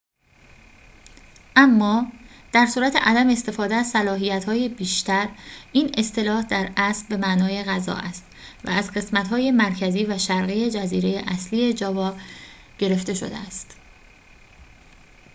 [1.55, 2.11] اما
[2.53, 5.29] در صورت عدم استفاده از صلاحیت‌های بیشتر
[5.73, 8.25] این اصطلاح در اصل به معنای غذا است
[8.63, 12.15] و از قسمت های مرکزی و شرقی جزیره اصلی جاوا
[12.77, 13.75] گرفته شده است